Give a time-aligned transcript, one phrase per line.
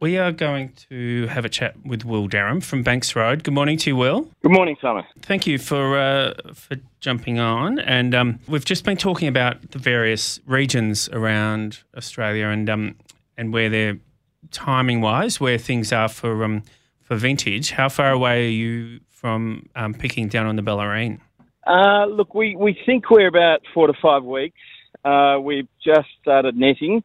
[0.00, 3.44] we are going to have a chat with Will Derham from Banks Road.
[3.44, 4.30] Good morning to you, Will.
[4.42, 5.04] Good morning, Simon.
[5.20, 7.78] Thank you for uh, for jumping on.
[7.80, 12.96] And um, we've just been talking about the various regions around Australia and um,
[13.36, 13.98] and where they're
[14.50, 16.62] timing wise, where things are for um,
[17.02, 17.72] for vintage.
[17.72, 21.20] How far away are you from um, picking down on the Bellarine?
[21.66, 24.58] Uh, look, we, we think we're about four to five weeks.
[25.04, 27.04] Uh, we've just started netting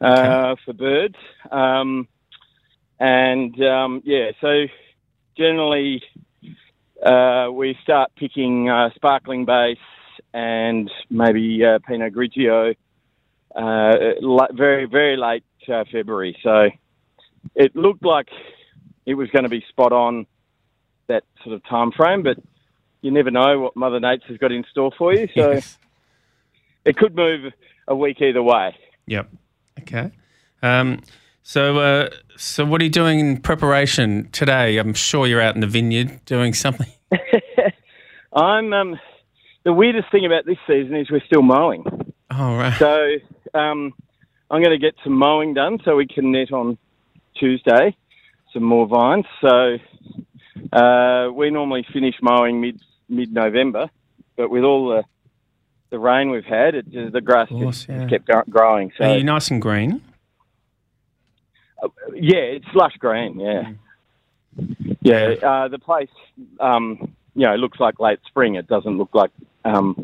[0.00, 1.16] uh, for birds.
[1.50, 2.08] Um,
[3.04, 4.64] and um, yeah, so
[5.36, 6.02] generally
[7.04, 9.76] uh, we start picking uh, sparkling base
[10.32, 12.74] and maybe uh, Pinot Grigio
[13.54, 16.34] very, very late February.
[16.42, 16.70] So
[17.54, 18.28] it looked like
[19.04, 20.26] it was going to be spot on
[21.08, 22.38] that sort of time frame, but
[23.02, 25.28] you never know what Mother Nature's got in store for you.
[25.36, 25.76] So yes.
[26.86, 27.52] it could move
[27.86, 28.74] a week either way.
[29.08, 29.28] Yep.
[29.80, 30.10] Okay.
[30.62, 31.02] Um,
[31.44, 34.78] so, uh, so what are you doing in preparation today?
[34.78, 36.90] I'm sure you're out in the vineyard doing something.
[38.32, 38.72] I'm.
[38.72, 38.98] Um,
[39.62, 41.84] the weirdest thing about this season is we're still mowing.
[42.30, 42.76] Oh right.
[42.78, 43.94] So um,
[44.50, 46.76] I'm going to get some mowing done so we can net on
[47.38, 47.96] Tuesday
[48.54, 49.26] some more vines.
[49.42, 49.76] So
[50.72, 53.90] uh, we normally finish mowing mid mid November,
[54.36, 55.02] but with all the
[55.90, 58.06] the rain we've had, it, the grass course, just, yeah.
[58.06, 58.90] kept growing.
[58.96, 60.00] So are you nice and green?
[62.14, 63.40] Yeah, it's lush green.
[63.40, 63.72] Yeah,
[64.58, 64.96] mm.
[65.02, 65.34] yeah.
[65.42, 66.08] Uh, the place,
[66.60, 68.54] um, you know, it looks like late spring.
[68.54, 69.30] It doesn't look like
[69.64, 69.94] um,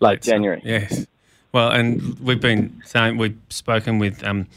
[0.00, 0.62] late, late January.
[0.64, 1.06] Yes.
[1.52, 4.48] Well, and we've been saying we've spoken with um,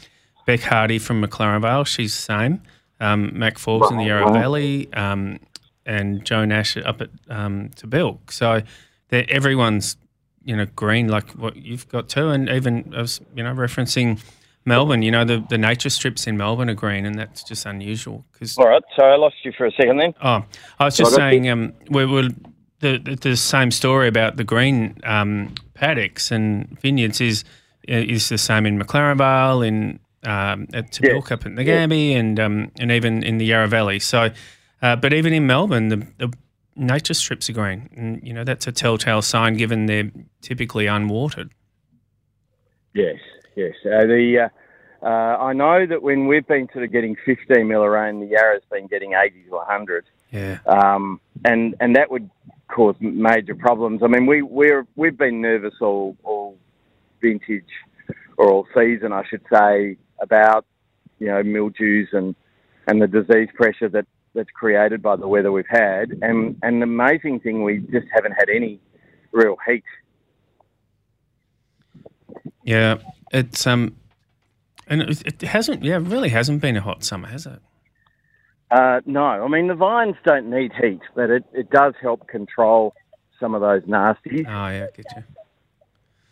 [0.46, 1.84] Bec Hardy from McLaren Vale.
[1.84, 2.62] She's the same.
[3.00, 4.92] Um, Mac Forbes in the Yarra Valley.
[4.92, 5.38] Um,
[5.88, 8.30] and Joe Nash up at um, Tabilk.
[8.30, 8.62] So
[9.10, 9.96] everyone's
[10.44, 14.20] you know green like what you've got too, and even I was you know referencing
[14.68, 15.02] Melbourne.
[15.02, 18.24] You know the the nature strips in Melbourne are green, and that's just unusual.
[18.38, 20.14] Cause, All right, so I lost you for a second then.
[20.22, 20.44] Oh,
[20.78, 22.28] I was just saying um, we were
[22.80, 27.44] the, the, the same story about the green um, paddocks and vineyards is
[27.86, 32.18] is the same in McLaren Vale, in um, at Tabilk up in the Gambie, yeah.
[32.18, 33.98] and um, and even in the Yarra Valley.
[33.98, 34.30] So
[34.82, 36.32] uh, but even in Melbourne, the, the,
[36.76, 37.90] nature strips are green.
[37.96, 41.50] And, you know, that's a telltale sign given they're typically unwatered.
[42.94, 43.16] Yes,
[43.56, 43.74] yes.
[43.84, 44.48] Uh, the, uh,
[45.02, 48.62] uh, I know that when we've been sort of getting 15 mil rain, the Yarra's
[48.70, 50.04] been getting 80 to 100.
[50.32, 50.58] Yeah.
[50.66, 52.28] Um, and, and that would
[52.68, 54.02] cause major problems.
[54.02, 56.58] I mean, we, we're, we've been nervous all, all
[57.20, 57.64] vintage
[58.36, 60.66] or all season, I should say, about,
[61.18, 62.34] you know, mildews and,
[62.86, 66.10] and the disease pressure that that's created by the weather we've had.
[66.22, 68.80] And and the amazing thing, we just haven't had any
[69.32, 69.84] real heat.
[72.62, 72.98] Yeah,
[73.32, 73.96] it's um,
[74.88, 75.82] and it, it hasn't.
[75.82, 77.60] Yeah, it really hasn't been a hot summer, has it?
[78.70, 82.94] Uh, no, I mean the vines don't need heat, but it, it does help control
[83.40, 84.46] some of those nasties.
[84.46, 85.24] Oh yeah, get you.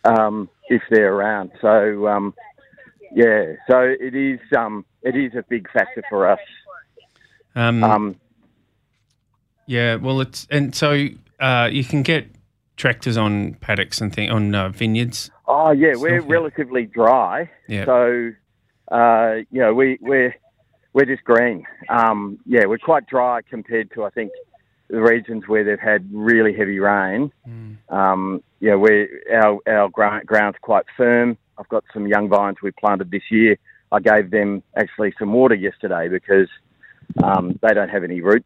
[0.04, 2.34] Um, if they're around, so um,
[3.12, 6.38] yeah, so it is um, it is a big factor for us
[7.56, 8.16] um, um,
[9.66, 11.06] yeah, well, it's and so
[11.40, 12.28] uh, you can get
[12.76, 15.30] tractors on paddocks and thing on uh, vineyards.
[15.48, 17.50] Oh yeah, we're relatively dry.
[17.66, 17.86] Yeah.
[17.86, 18.32] So
[18.90, 20.34] uh, you know we we're
[20.92, 21.64] we're just green.
[21.88, 24.32] Um, yeah, we're quite dry compared to I think
[24.88, 27.32] the regions where they've had really heavy rain.
[27.48, 27.76] Mm.
[27.92, 31.36] Um, yeah, we our our ground's quite firm.
[31.58, 33.56] I've got some young vines we planted this year.
[33.92, 36.48] I gave them actually some water yesterday because
[37.22, 38.44] um, they don't have any root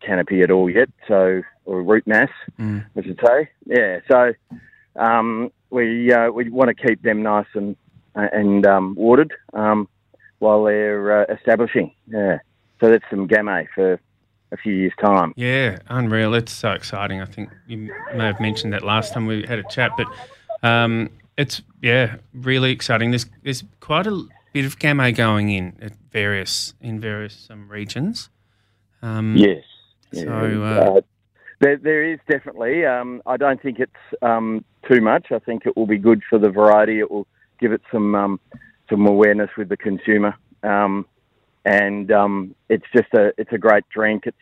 [0.00, 2.84] canopy at all yet, so or root mass, mm.
[2.96, 3.48] I should say.
[3.66, 4.32] Yeah, so
[4.96, 7.76] um, we uh, we want to keep them nice and
[8.14, 9.88] and um, watered um,
[10.38, 11.92] while they're uh, establishing.
[12.06, 12.38] Yeah,
[12.80, 14.00] so that's some gamay for
[14.52, 15.32] a few years' time.
[15.36, 16.34] Yeah, unreal.
[16.34, 17.20] It's so exciting.
[17.20, 20.06] I think you may have mentioned that last time we had a chat, but
[20.66, 23.10] um, it's yeah, really exciting.
[23.10, 28.30] There's there's quite a bit of gamay going in at various in various um, regions.
[29.02, 29.62] Um, yes.
[30.12, 31.00] So uh, uh,
[31.60, 32.84] there, there is definitely.
[32.84, 33.92] Um, I don't think it's
[34.22, 35.26] um, too much.
[35.30, 36.98] I think it will be good for the variety.
[36.98, 37.26] It will
[37.60, 38.40] give it some um,
[38.88, 41.06] some awareness with the consumer, um,
[41.64, 42.10] and
[42.68, 44.24] it's just a it's a great drink.
[44.26, 44.36] It's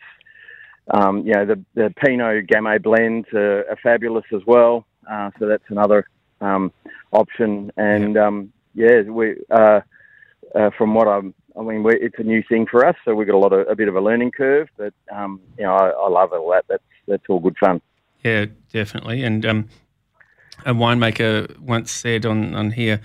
[1.25, 4.85] you know the the Pinot Gamay blends are, are fabulous as well.
[5.09, 6.07] Uh, so that's another
[7.11, 9.35] option, and yeah, we.
[9.49, 9.81] Uh,
[10.55, 13.35] uh, from what I'm, I mean, it's a new thing for us, so we've got
[13.35, 14.69] a lot of a bit of a learning curve.
[14.77, 16.65] But um, you know, I, I, love all that.
[16.67, 17.81] That's that's all good fun.
[18.23, 19.23] Yeah, definitely.
[19.23, 19.69] And um,
[20.65, 23.01] a winemaker once said on on here,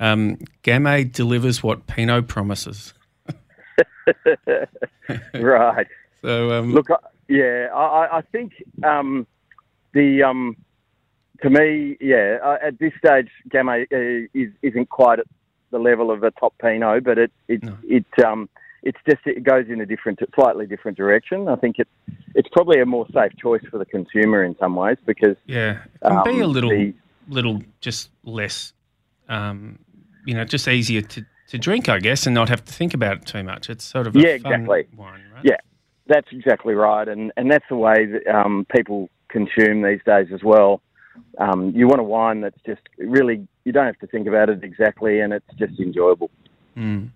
[0.00, 2.94] um, Gamay delivers what Pinot promises.
[5.34, 5.86] right.
[6.22, 6.96] So um, Look, I-
[7.28, 8.52] yeah, I, I think
[8.82, 9.26] um,
[9.92, 10.56] the um,
[11.42, 15.26] to me, yeah, uh, at this stage, Gamay uh, is, isn't quite at
[15.70, 17.76] the level of a top Pinot, but it it No.
[17.84, 18.48] it um,
[18.82, 21.48] it's just it goes in a different, slightly different direction.
[21.48, 21.88] I think it
[22.34, 26.06] it's probably a more safe choice for the consumer in some ways because yeah, it
[26.06, 26.94] can be a um, little, the-
[27.28, 28.72] little just less,
[29.28, 29.78] um,
[30.24, 33.16] you know, just easier to, to drink, I guess, and not have to think about
[33.18, 33.68] it too much.
[33.70, 34.86] It's sort of a Yeah, fun exactly.
[34.96, 35.44] wine, right?
[35.44, 35.56] Yeah.
[36.06, 40.42] That's exactly right, and and that's the way that um, people consume these days as
[40.42, 40.80] well.
[41.36, 44.64] Um, you want a wine that's just really you don't have to think about it
[44.64, 46.30] exactly, and it's just enjoyable.
[46.78, 47.10] Mm,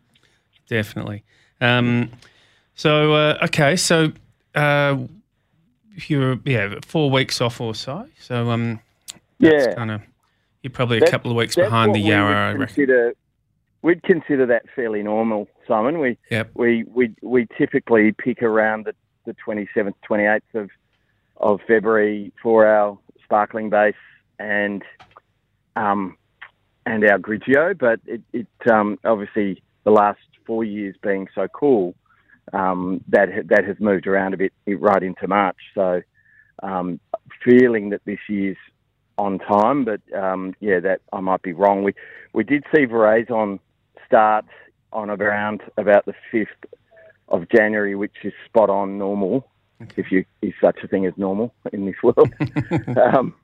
[0.69, 1.25] definitely.
[1.63, 2.11] Um,
[2.75, 4.13] so uh, okay, so
[4.55, 4.99] uh,
[6.09, 8.07] you're yeah four weeks off or so.
[8.19, 8.81] So um,
[9.39, 9.75] Yeah.
[9.75, 10.03] kind of
[10.63, 13.13] you're probably a That- couple of weeks behind the we Yarra, I reckon.
[13.83, 15.99] We'd consider that fairly normal, Simon.
[15.99, 16.51] We Yep.
[16.55, 18.95] we we we typically pick around the
[19.25, 20.71] the twenty seventh, twenty eighth of
[21.39, 23.95] of February for our sparkling base
[24.39, 24.83] and
[25.77, 26.17] um
[26.87, 31.95] and our Grigio, but it, it um, obviously the last four years being so cool,
[32.53, 35.59] um, that that has moved around a bit right into March.
[35.75, 36.03] So
[36.63, 37.01] um,
[37.45, 38.57] feeling that this year's
[39.19, 41.83] on time, but um, yeah, that I might be wrong.
[41.83, 41.95] We
[42.33, 43.59] we did see veraison
[44.07, 44.47] start
[44.93, 46.49] on around about the fifth
[47.29, 49.49] of January, which is spot on normal,
[49.97, 52.33] if you is such a thing as normal in this world.
[52.97, 53.35] um,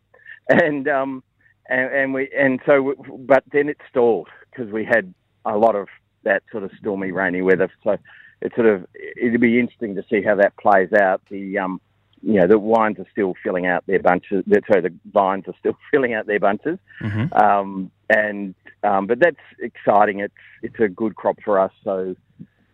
[0.49, 1.23] and um,
[1.69, 5.13] and, and we and so, w- but then it stalled because we had
[5.45, 5.89] a lot of
[6.25, 7.71] that sort of stormy, rainy weather.
[7.85, 7.97] So
[8.41, 8.87] it sort of
[9.17, 11.21] it'd be interesting to see how that plays out.
[11.31, 11.81] The um,
[12.23, 14.45] you know, the wines are still filling out their bunches.
[14.67, 16.79] Sorry, the vines are still filling out their bunches.
[17.01, 17.33] Mhm.
[17.41, 20.21] Um, and um, but that's exciting.
[20.21, 21.73] It's it's a good crop for us.
[21.85, 22.17] So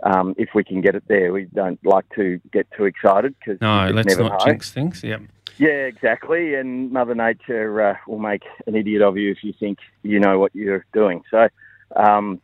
[0.02, 3.60] um, if we can get it there, we don't like to get too excited because
[3.60, 4.44] No, let's never not know.
[4.46, 5.02] jinx things.
[5.02, 5.22] Yep.
[5.56, 6.54] Yeah, exactly.
[6.54, 10.38] And Mother Nature uh, will make an idiot of you if you think you know
[10.38, 11.22] what you're doing.
[11.30, 11.48] So
[11.96, 12.40] um,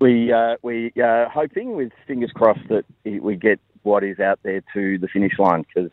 [0.00, 4.62] we uh, we are hoping, with fingers crossed, that we get what is out there
[4.74, 5.90] to the finish line because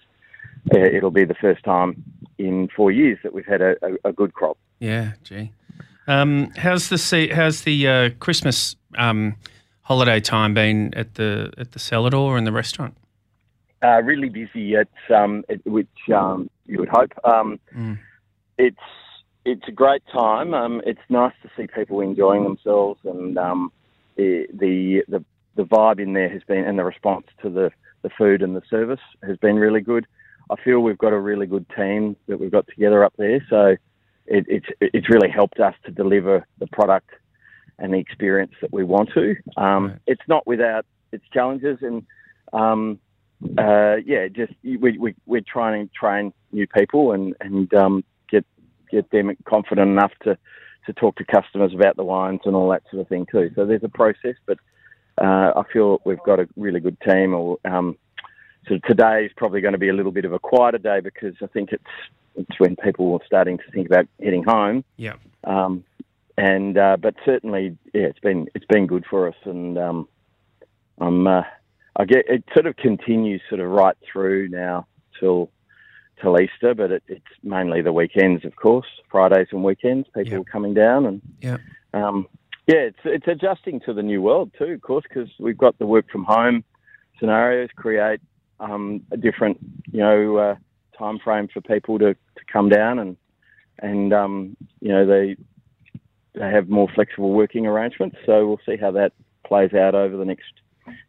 [0.73, 2.03] uh, it'll be the first time
[2.37, 4.57] in four years that we've had a, a, a good crop.
[4.79, 5.51] Yeah, gee.
[6.07, 9.35] Um, how's the how's the uh, Christmas um,
[9.83, 12.97] holiday time been at the at the cellar door and the restaurant?
[13.81, 17.11] Uh, really busy at um, at, which um, you would hope.
[17.23, 17.99] Um, Mm.
[18.57, 18.77] It's
[19.45, 20.53] it's a great time.
[20.53, 23.71] Um, it's nice to see people enjoying themselves, and um,
[24.17, 25.23] the, the
[25.55, 27.71] the vibe in there has been, and the response to the
[28.01, 30.05] the food and the service has been really good.
[30.49, 33.75] I feel we've got a really good team that we've got together up there, so
[34.25, 37.09] it, it's it's really helped us to deliver the product
[37.79, 39.35] and the experience that we want to.
[39.57, 39.99] Um, Right.
[40.07, 42.03] It's not without its challenges, and
[42.51, 42.99] um,
[43.57, 48.45] uh, yeah, just we, we we're trying to train new people and and um, get
[48.91, 50.37] get them confident enough to
[50.85, 53.51] to talk to customers about the wines and all that sort of thing too.
[53.55, 54.57] So there's a process, but
[55.21, 57.33] uh, I feel we've got a really good team.
[57.33, 57.97] Or um,
[58.67, 61.35] so today is probably going to be a little bit of a quieter day because
[61.41, 61.83] I think it's
[62.35, 64.83] it's when people are starting to think about heading home.
[64.97, 65.15] Yeah.
[65.43, 65.83] Um,
[66.37, 70.07] and uh, but certainly, yeah, it's been it's been good for us, and um,
[70.99, 71.43] I'm uh,
[71.95, 74.87] I get it sort of continues sort of right through now
[75.19, 75.51] till
[76.23, 80.07] till Easter, but it, it's mainly the weekends, of course, Fridays and weekends.
[80.15, 80.41] People Yep.
[80.41, 81.59] are coming down, and Yep.
[81.93, 82.27] um,
[82.65, 85.85] yeah, it's it's adjusting to the new world too, of course, because we've got the
[85.85, 86.63] work from home
[87.19, 88.19] scenarios create
[88.59, 89.57] um, a different
[89.91, 90.55] you know uh,
[90.97, 93.17] time frame for people to, to come down and
[93.79, 95.35] and um, you know they
[96.35, 98.15] they have more flexible working arrangements.
[98.25, 99.11] So we'll see how that
[99.45, 100.53] plays out over the next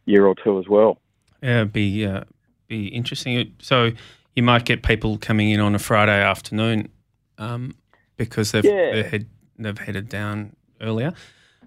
[0.05, 0.99] year or two as well.
[1.41, 2.25] Yeah, it'd be uh,
[2.67, 3.53] be interesting.
[3.59, 3.91] So
[4.35, 6.89] you might get people coming in on a Friday afternoon
[7.37, 7.75] um,
[8.17, 8.91] because they've Yeah.
[8.93, 9.25] they're head,
[9.57, 11.13] they've headed down earlier.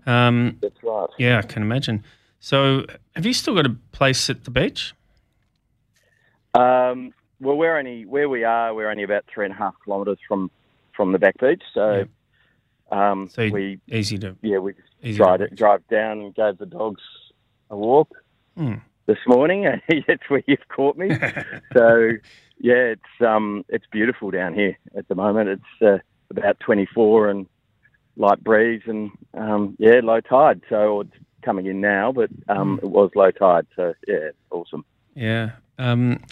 [0.06, 1.08] Um, That's right.
[1.18, 2.04] yeah, I can imagine.
[2.40, 2.84] So
[3.16, 4.94] have you still got a place at the beach?
[6.54, 8.74] Um, well, we're only where we are.
[8.74, 10.50] We're only about three and a half kilometres from
[10.94, 11.62] from the back beach.
[11.74, 12.06] So,
[12.90, 17.02] um, So we Easy to yeah we just drive drive down and gave the dogs
[17.70, 18.10] a walk
[18.56, 18.74] Hmm.
[19.08, 19.64] This morning.
[20.06, 21.08] That's where you've caught me.
[21.72, 22.12] so
[22.60, 25.48] yeah, it's um it's beautiful down here at the moment.
[25.48, 25.98] It's uh,
[26.30, 27.46] about 24 and
[28.16, 30.60] light breeze and um yeah low tide.
[30.68, 31.10] So it's
[31.42, 33.66] coming in now, but um it was low tide.
[33.74, 34.84] So yeah, it's awesome.
[35.14, 35.52] Yeah.
[35.78, 36.22] Um,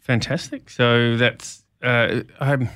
[0.00, 0.70] fantastic.
[0.70, 2.68] So that's uh, I'm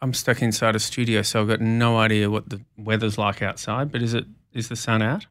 [0.00, 3.92] I'm stuck inside a studio, so I've got no idea what the weather's like outside.
[3.92, 5.26] But is it is the sun out?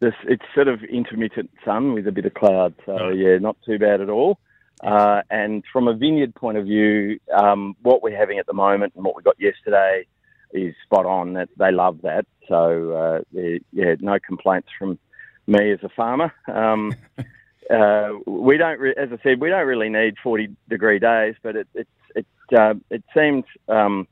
[0.00, 2.74] This it's sort of intermittent sun with a bit of cloud.
[2.86, 4.38] So yeah, not too bad at all.
[4.82, 8.92] Uh, and from a vineyard point of view, um, what we're having at the moment
[8.94, 10.06] and what we got yesterday
[10.52, 11.32] is spot on.
[11.34, 12.26] That they love that.
[12.48, 13.40] So uh,
[13.72, 14.98] yeah, no complaints from
[15.46, 16.32] me as a farmer.
[16.46, 16.94] Um,
[17.70, 21.56] uh, we don't, re- as I said, we don't really need forty degree days, but
[21.56, 22.26] it it it,
[22.56, 24.06] uh, it seemed um,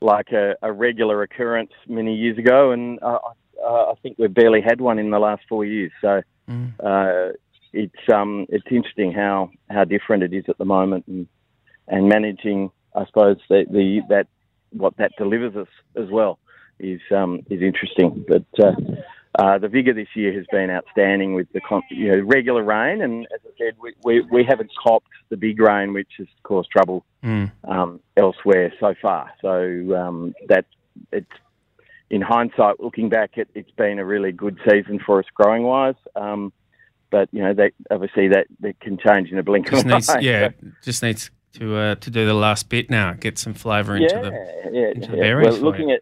[0.00, 2.98] like a, a, regular occurrence many years ago, and
[3.62, 5.92] uh, I think we've barely had one in the last four years.
[6.00, 6.22] So.
[6.48, 7.34] Mm
[7.74, 11.26] it's um, it's interesting how, how different it is at the moment, and
[11.88, 14.28] and managing, I suppose, the, the that
[14.70, 16.38] what that delivers us as well
[16.78, 18.24] is um, is interesting.
[18.26, 18.72] But uh,
[19.38, 23.26] uh, the vigor this year has been outstanding with the you know, regular rain, and
[23.34, 27.04] as I said, we, we, we haven't copped the big rain, which has caused trouble
[27.24, 27.50] mm.
[27.64, 29.32] um, elsewhere so far.
[29.42, 30.66] So um, that
[31.10, 31.26] it's
[32.14, 35.96] in hindsight, looking back, it, has been a really good season for us growing wise.
[36.14, 36.52] Um,
[37.10, 40.08] but you know that obviously that, that can change in a blink just of needs,
[40.08, 40.20] an eye.
[40.20, 40.48] Yeah,
[40.82, 44.22] just needs to uh, to do the last bit now, get some flavour into yeah,
[44.22, 45.10] the yeah, into yeah.
[45.10, 45.54] the berries.
[45.54, 45.96] Well, looking you.
[45.96, 46.00] at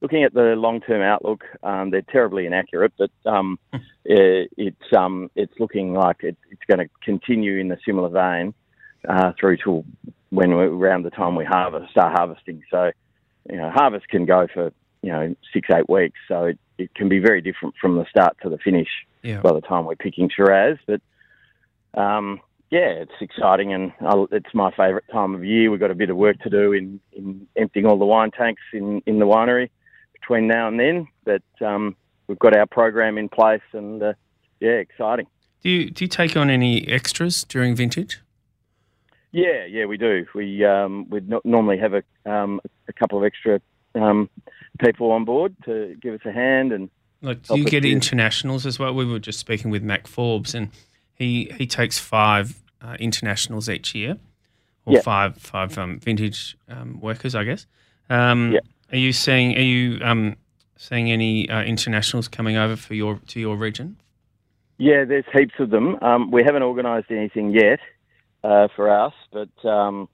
[0.00, 3.58] looking at the long term outlook, um, they're terribly inaccurate, but um,
[4.04, 8.54] it, it's um, it's looking like it, it's going to continue in a similar vein
[9.08, 9.84] uh, through to
[10.30, 12.62] when we're around the time we harvest, start harvesting.
[12.70, 12.90] So,
[13.48, 14.72] you know, harvest can go for
[15.08, 18.36] you know six eight weeks, so it, it can be very different from the start
[18.42, 18.88] to the finish
[19.22, 19.40] yeah.
[19.40, 20.76] by the time we're picking Shiraz.
[20.86, 21.00] But
[21.98, 25.70] um, yeah, it's exciting and I'll, it's my favourite time of year.
[25.70, 28.60] We've got a bit of work to do in, in emptying all the wine tanks
[28.74, 29.70] in, in the winery
[30.12, 31.08] between now and then.
[31.24, 31.96] But um,
[32.26, 34.12] we've got our program in place and uh,
[34.60, 35.26] yeah, exciting.
[35.62, 38.20] Do you do you take on any extras during vintage?
[39.32, 40.26] Yeah, yeah, we do.
[40.34, 43.60] We um, we normally have a um, a couple of extra
[43.98, 44.30] um,
[44.78, 46.90] people on board to give us a hand and
[47.20, 48.94] like, do you get internationals as well?
[48.94, 50.70] We were just speaking with Mac Forbes, and
[51.14, 54.18] he he takes five uh, internationals each year,
[54.86, 55.00] or yeah.
[55.00, 57.66] five five um, vintage um, workers, I guess.
[58.08, 58.60] Um, yeah.
[58.92, 60.36] Are you seeing Are you um,
[60.76, 63.96] seeing any uh, internationals coming over for your to your region?
[64.78, 65.98] Yeah, there's heaps of them.
[66.00, 67.80] Um, we haven't organised anything yet
[68.44, 70.08] uh, for us, but um,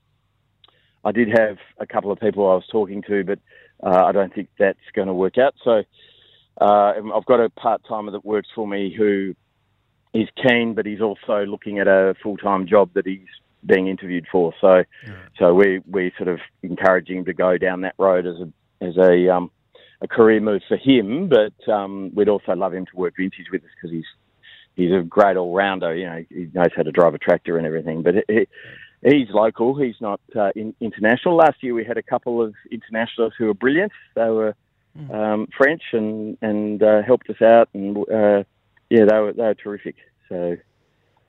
[1.04, 3.38] I did have a couple of people I was talking to, but
[3.82, 5.54] uh, I don't think that's going to work out.
[5.62, 5.82] So
[6.60, 9.34] uh, I've got a part timer that works for me who
[10.14, 13.26] is keen, but he's also looking at a full time job that he's
[13.66, 14.54] being interviewed for.
[14.60, 15.14] So, yeah.
[15.38, 18.96] so we we sort of encouraging him to go down that road as a as
[18.96, 19.50] a um,
[20.00, 21.28] a career move for him.
[21.28, 24.06] But um, we'd also love him to work vintage with us because he's
[24.76, 25.94] he's a great all rounder.
[25.94, 28.02] You know, he knows how to drive a tractor and everything.
[28.02, 28.14] But
[29.04, 29.76] he's local.
[29.76, 31.36] He's not uh, in, international.
[31.36, 33.92] Last year we had a couple of internationals who were brilliant.
[34.14, 34.54] They were
[34.96, 35.10] Hmm.
[35.10, 38.44] um, French and and uh, helped us out, and uh,
[38.90, 39.96] yeah, they were they were terrific.
[40.28, 40.56] So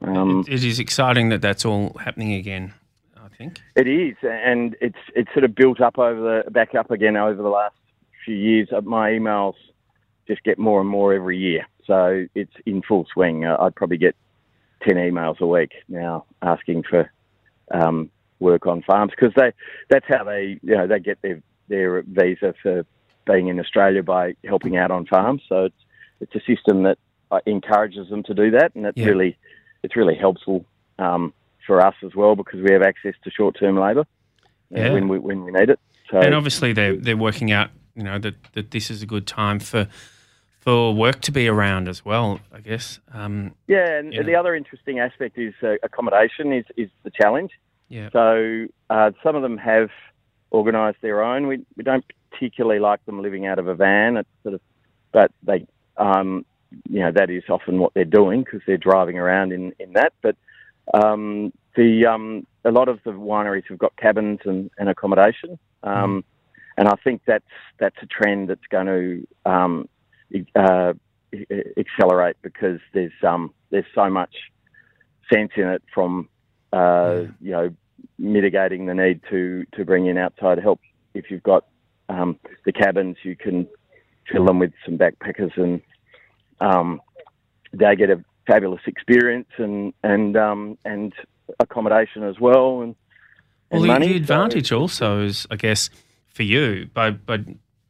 [0.02, 2.74] um, it, it is exciting that that's all happening again.
[3.18, 6.92] I think it is, and it's it's sort of built up over the back up
[6.92, 7.76] again over the last
[8.24, 8.70] few years.
[8.72, 9.56] Uh, my emails
[10.28, 13.46] just get more and more every year, so it's in full swing.
[13.46, 14.16] Uh, I'd probably get
[14.84, 17.10] ten emails a week now asking for
[17.72, 19.52] um, work on farms because they
[19.90, 22.86] that's how they you know they get their their visa for
[23.26, 25.42] being in Australia by helping out on farms.
[25.50, 25.76] So it's
[26.22, 26.98] it's a system that
[27.32, 29.08] uh, encourages them to do that, and it's yeah.
[29.08, 29.38] really
[29.84, 30.66] it's really helpful
[31.00, 31.34] um,
[31.66, 34.06] for us as well because we have access to short term labour
[34.70, 34.92] yeah.
[34.92, 35.80] when we when we need it.
[36.12, 39.28] So, and obviously they're they're working out you know that that this is a good
[39.28, 39.88] time for
[40.66, 43.00] for work to be around as well, I guess.
[43.14, 47.52] Um, yeah, and the other interesting aspect is uh, accommodation is, is the challenge.
[47.88, 48.10] Yeah.
[48.12, 49.90] So uh, some of them have
[50.52, 51.46] organised their own.
[51.46, 54.18] We, we don't particularly like them living out of a van.
[54.18, 54.62] It's sort of,
[55.12, 55.68] but they,
[55.98, 56.46] um,
[56.90, 60.14] you know, that is often what they're doing because they're driving around in, in that.
[60.24, 60.36] But
[60.96, 66.24] um, the um, a lot of the wineries have got cabins and, and accommodation, um,
[66.24, 66.24] mm.
[66.78, 67.46] and I think that's
[67.80, 69.90] that's a trend that's going to um,
[70.56, 70.94] uh,
[71.78, 74.36] accelerate because there's um, there's so much
[75.32, 76.30] sense in it from
[76.74, 77.28] uh, yeah.
[77.42, 77.76] you know
[78.18, 80.80] mitigating the need to to bring in outside help
[81.14, 81.66] if you've got
[82.10, 83.68] um, the cabins, you can
[84.32, 85.82] fill them with some backpackers, and
[86.60, 87.02] um,
[87.74, 91.14] they get a fabulous experience and and um, and
[91.60, 92.82] accommodation as well.
[92.82, 92.96] And,
[93.72, 95.90] and well, the, the advantage so, also is, I guess,
[96.28, 97.38] for you by by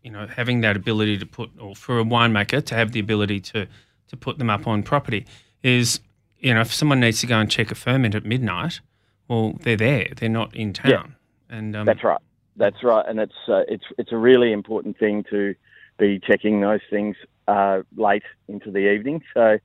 [0.06, 3.42] you know having that ability to put, or for a winemaker to have the ability
[3.42, 3.68] to
[4.08, 5.26] to put them up on property
[5.64, 6.00] is,
[6.38, 8.82] you know, if someone needs to go and check a ferment at midnight,
[9.28, 10.08] well, they're there.
[10.16, 10.92] They're not in town.
[10.92, 12.22] Yeah, and um, that's right.
[12.56, 15.56] That's right, and it's uh, it's it's a really important thing to
[15.98, 17.16] be checking those things
[17.48, 19.24] uh, late into the evening.
[19.34, 19.58] So,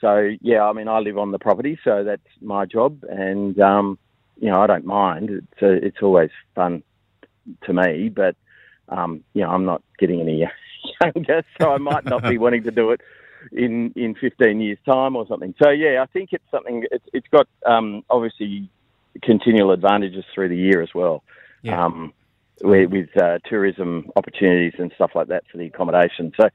[0.00, 3.98] so yeah, I mean, I live on the property, so that's my job, and um,
[4.40, 5.30] you know, I don't mind.
[5.30, 6.82] It's a, it's always fun
[7.62, 8.34] to me, but
[8.88, 10.46] um, you know, I'm not getting any
[11.00, 13.00] younger, so I might not be wanting to do it
[13.52, 15.54] in in 15 years' time or something.
[15.62, 16.84] So yeah, I think it's something.
[16.90, 18.68] It's, it's got um, obviously
[19.22, 21.22] continual advantages through the year as well.
[21.62, 21.84] Yeah.
[21.84, 22.12] Um,
[22.62, 26.32] with, with uh, tourism opportunities and stuff like that for the accommodation.
[26.40, 26.48] So,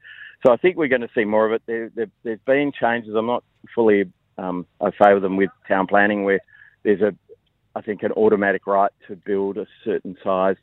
[0.44, 1.62] so I think we're going to see more of it.
[1.66, 3.14] There, there, has been changes.
[3.14, 6.40] I'm not fully um, I favour them with town planning, where
[6.82, 7.14] there's a,
[7.74, 10.58] I think, an automatic right to build a certain sized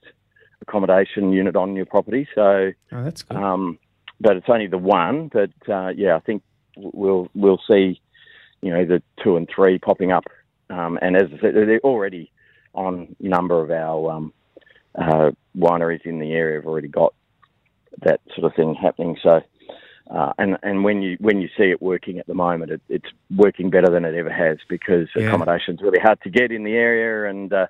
[0.62, 2.28] accommodation unit on your property.
[2.36, 3.38] So, oh, that's good.
[3.38, 3.80] Um,
[4.22, 5.30] but it's only the one.
[5.32, 6.44] But uh, yeah, I think
[6.78, 8.02] we'll we'll see,
[8.62, 10.26] you know, the two and three popping up.
[10.70, 12.32] Um, and as I said, they're already
[12.74, 14.34] on a number of our um,
[14.96, 17.14] uh, wineries in the area have already got
[18.04, 19.18] that sort of thing happening.
[19.22, 19.42] So,
[20.10, 23.10] uh, and and when you when you see it working at the moment, it, it's
[23.36, 25.24] working better than it ever has because yeah.
[25.24, 27.68] accommodation's really hard to get in the area, and uh,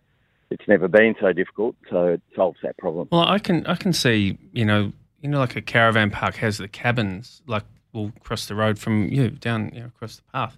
[0.49, 1.75] it's never been so difficult.
[1.89, 3.07] So it solves that problem.
[3.11, 4.91] Well, I can I can see you know
[5.21, 7.63] you know like a caravan park has the cabins like
[7.93, 10.57] will cross the road from you down you know across the path.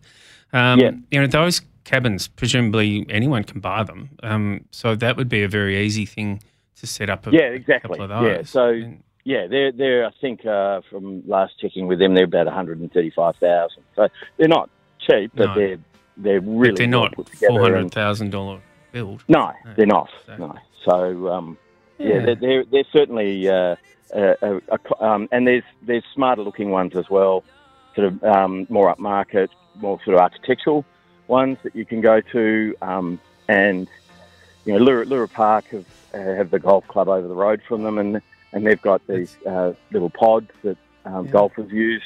[0.53, 0.91] Um, yeah.
[1.11, 4.09] You know those cabins, presumably anyone can buy them.
[4.23, 6.41] Um, so that would be a very easy thing
[6.77, 7.27] to set up.
[7.27, 7.97] A, yeah, exactly.
[7.99, 8.43] Yeah.
[8.43, 12.45] So and, yeah, they're they're I think uh, from last checking with them, they're about
[12.45, 13.83] one hundred and thirty five thousand.
[13.95, 14.07] So
[14.37, 14.69] they're not
[14.99, 15.55] cheap, but no.
[15.55, 15.77] they're
[16.17, 19.23] they're really but they're not four hundred thousand dollar build.
[19.27, 20.09] No, no, they're not.
[20.25, 20.35] So.
[20.37, 20.55] No.
[20.85, 21.57] So um,
[21.97, 22.07] yeah.
[22.07, 23.47] yeah, they're they're, they're certainly.
[23.49, 23.75] Uh,
[24.13, 27.43] a, a, um, and there's there's smarter looking ones as well,
[27.95, 30.85] sort of um, more upmarket, more sort of architectural
[31.27, 32.75] ones that you can go to.
[32.81, 33.87] Um, and
[34.65, 37.83] you know, Leura, Leura Park have uh, have the golf club over the road from
[37.83, 38.21] them, and
[38.53, 41.31] and they've got these uh, little pods that um, yeah.
[41.31, 42.03] golfers use.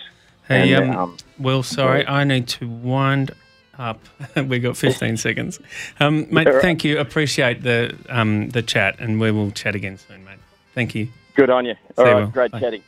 [0.48, 3.32] Hey, and, um, um, Will, sorry, I need to wind
[3.78, 4.00] up.
[4.36, 5.60] we got 15 seconds,
[6.00, 6.48] um, mate.
[6.48, 6.62] Right.
[6.62, 7.00] Thank you.
[7.00, 10.40] Appreciate the um, the chat, and we will chat again soon, mate.
[10.74, 11.08] Thank you.
[11.36, 11.76] Good on you.
[11.98, 12.60] All right, great Bye.
[12.60, 12.84] chatting.